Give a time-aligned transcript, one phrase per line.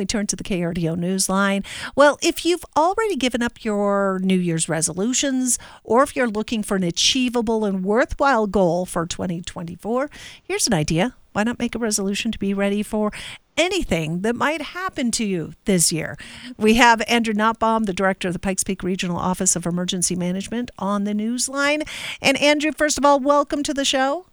[0.00, 1.62] we turn to the KRDO Newsline.
[1.94, 6.76] Well, if you've already given up your New Year's resolutions, or if you're looking for
[6.76, 10.08] an achievable and worthwhile goal for 2024,
[10.42, 11.14] here's an idea.
[11.32, 13.12] Why not make a resolution to be ready for
[13.58, 16.16] anything that might happen to you this year?
[16.56, 20.70] We have Andrew Notbohm, the director of the Pikes Peak Regional Office of Emergency Management,
[20.78, 21.82] on the news line.
[22.22, 24.29] And Andrew, first of all, welcome to the show.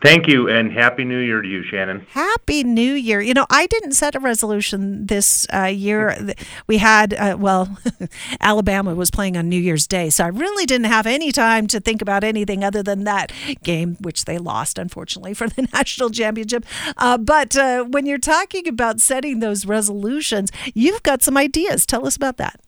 [0.00, 2.06] Thank you, and Happy New Year to you, Shannon.
[2.10, 3.20] Happy New Year.
[3.20, 6.34] You know, I didn't set a resolution this uh, year.
[6.68, 7.76] We had, uh, well,
[8.40, 11.80] Alabama was playing on New Year's Day, so I really didn't have any time to
[11.80, 13.32] think about anything other than that
[13.64, 16.64] game, which they lost, unfortunately, for the national championship.
[16.96, 21.84] Uh, but uh, when you're talking about setting those resolutions, you've got some ideas.
[21.84, 22.60] Tell us about that.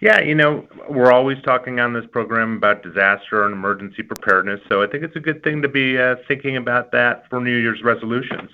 [0.00, 4.82] Yeah, you know, we're always talking on this program about disaster and emergency preparedness, so
[4.82, 7.82] I think it's a good thing to be uh, thinking about that for New Year's
[7.82, 8.50] resolutions.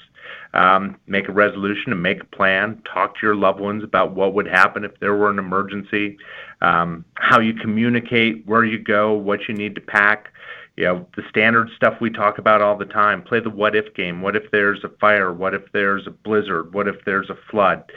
[0.52, 2.82] Um, make a resolution and make a plan.
[2.92, 6.18] Talk to your loved ones about what would happen if there were an emergency,
[6.60, 10.29] um, how you communicate, where you go, what you need to pack.
[10.76, 13.23] You know, the standard stuff we talk about all the time.
[13.23, 14.20] Play the what if game.
[14.20, 15.32] What if there's a fire?
[15.32, 16.74] What if there's a blizzard?
[16.74, 17.90] What if there's a flood?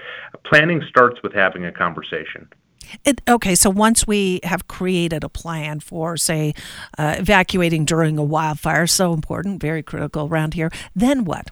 [0.45, 2.47] Planning starts with having a conversation.
[3.05, 6.53] It, okay, so once we have created a plan for, say,
[6.97, 11.51] uh, evacuating during a wildfire, so important, very critical around here, then what?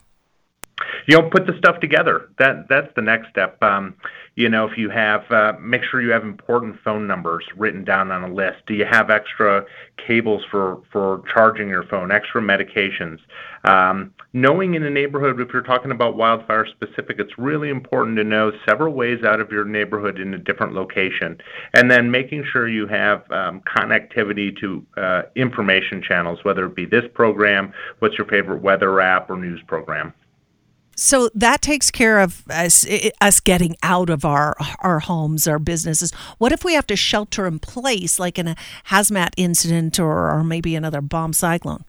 [1.08, 2.30] You know, put the stuff together.
[2.38, 3.62] That that's the next step.
[3.64, 3.96] Um,
[4.36, 8.12] you know, if you have, uh, make sure you have important phone numbers written down
[8.12, 8.58] on a list.
[8.68, 9.66] Do you have extra
[10.06, 12.12] cables for for charging your phone?
[12.12, 13.20] Extra medications.
[13.64, 18.26] Um, knowing in a neighborhood, if you're talking about wildfire specific, it's really important to
[18.26, 21.38] know several ways out of your neighborhood in a different location,
[21.74, 26.86] and then making sure you have um, connectivity to uh, information channels, whether it be
[26.86, 30.14] this program, what's your favorite weather app, or news program.
[31.00, 32.84] So that takes care of us,
[33.22, 36.12] us getting out of our our homes, our businesses.
[36.40, 38.56] What if we have to shelter in place, like in a
[38.88, 41.86] hazmat incident or, or maybe another bomb cyclone?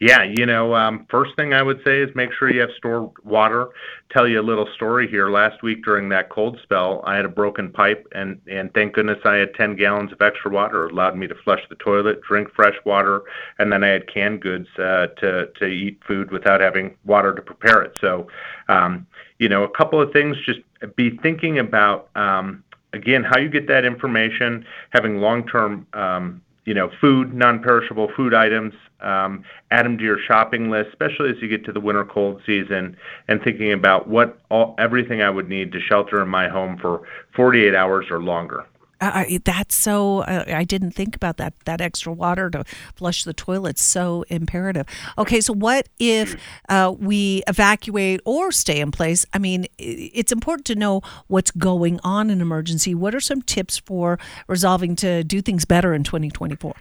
[0.00, 3.10] Yeah, you know, um, first thing I would say is make sure you have stored
[3.24, 3.70] water.
[4.10, 5.28] Tell you a little story here.
[5.28, 9.18] Last week during that cold spell, I had a broken pipe, and and thank goodness
[9.24, 10.86] I had 10 gallons of extra water.
[10.86, 13.22] It allowed me to flush the toilet, drink fresh water,
[13.58, 17.42] and then I had canned goods uh, to to eat food without having water to
[17.42, 17.98] prepare it.
[18.00, 18.28] So,
[18.68, 19.04] um,
[19.40, 20.36] you know, a couple of things.
[20.46, 20.60] Just
[20.94, 26.90] be thinking about um, again how you get that information, having long-term um, you know,
[27.00, 31.64] food, non-perishable food items, um, add them to your shopping list, especially as you get
[31.64, 32.94] to the winter cold season,
[33.26, 37.08] and thinking about what all, everything I would need to shelter in my home for
[37.34, 38.66] 48 hours or longer.
[39.00, 40.20] That's so.
[40.20, 41.54] Uh, I didn't think about that.
[41.64, 42.64] That extra water to
[42.94, 44.86] flush the toilet so imperative.
[45.16, 46.36] Okay, so what if
[46.68, 49.24] uh, we evacuate or stay in place?
[49.32, 52.94] I mean, it's important to know what's going on in emergency.
[52.94, 56.74] What are some tips for resolving to do things better in 2024?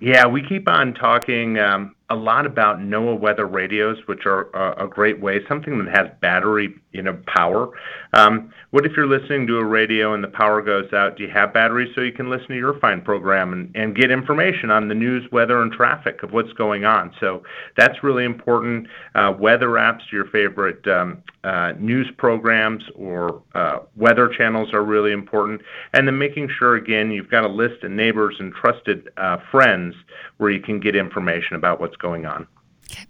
[0.00, 4.84] Yeah, we keep on talking um, a lot about NOAA weather radios, which are a,
[4.84, 7.70] a great way, something that has battery, you know, power.
[8.12, 11.16] Um, what if you're listening to a radio and the power goes out?
[11.16, 14.10] Do you have batteries so you can listen to your fine program and, and get
[14.10, 17.14] information on the news, weather, and traffic of what's going on?
[17.20, 17.42] So
[17.76, 18.88] that's really important.
[19.14, 25.12] Uh, weather apps your favorite um, uh, news programs or uh, weather channels are really
[25.12, 25.60] important.
[25.92, 29.94] And then making sure, again, you've got a list of neighbors and trusted uh, friends
[30.36, 32.46] where you can get information about what's going on.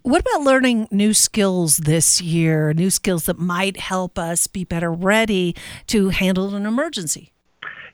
[0.03, 2.73] What about learning new skills this year?
[2.73, 5.57] New skills that might help us be better ready
[5.89, 7.33] to handle an emergency?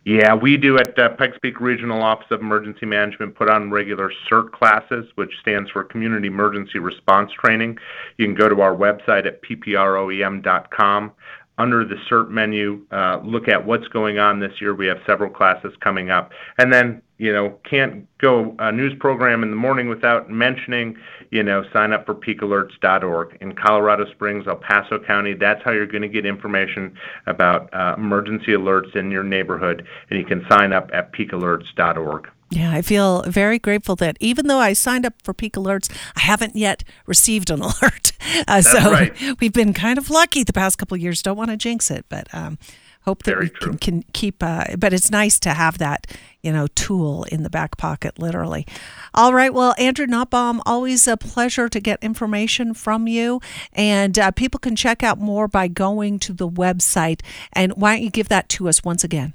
[0.05, 4.11] Yeah, we do at uh, Pikes Peak Regional Office of Emergency Management put on regular
[4.31, 7.77] CERT classes, which stands for Community Emergency Response Training.
[8.17, 11.13] You can go to our website at pproem.com
[11.59, 14.75] under the CERT menu, uh, look at what's going on this year.
[14.75, 16.31] We have several classes coming up.
[16.57, 20.97] And then, you know, can't go a news program in the morning without mentioning,
[21.31, 23.39] you know, sign up for peakalerts.org.
[23.41, 27.95] In Colorado Springs, El Paso County, that's how you're going to get information about uh,
[27.99, 29.87] emergency alerts in your neighborhood.
[30.11, 32.31] And you can sign up at peakalerts.org.
[32.51, 36.21] Yeah, I feel very grateful that even though I signed up for Peak Alerts, I
[36.21, 38.13] haven't yet received an alert.
[38.47, 39.13] Uh, so right.
[39.41, 41.23] we've been kind of lucky the past couple years.
[41.23, 42.59] Don't want to jinx it, but um,
[43.03, 44.43] hope that very we can, can keep.
[44.43, 46.07] Uh, but it's nice to have that,
[46.43, 48.67] you know, tool in the back pocket, literally.
[49.15, 49.53] All right.
[49.53, 53.41] Well, Andrew Notbohm, always a pleasure to get information from you.
[53.75, 57.21] And uh, people can check out more by going to the website.
[57.53, 59.35] And why don't you give that to us once again?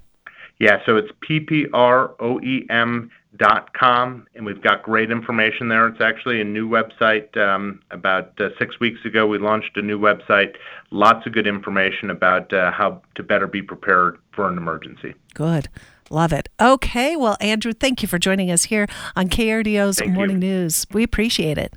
[0.63, 5.85] Yeah, so it's PPROEM dot com and we've got great information there.
[5.87, 9.99] It's actually a new website um, about uh, six weeks ago we launched a new
[9.99, 10.55] website.
[10.89, 15.15] Lots of good information about uh, how to better be prepared for an emergency.
[15.33, 15.67] Good.
[16.09, 16.47] Love it.
[16.61, 18.87] Okay well andrew thank you for joining us here
[19.17, 20.47] on krdo's Thank morning you.
[20.47, 20.87] news.
[20.93, 21.73] We appreciate it.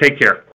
[0.00, 0.44] Take care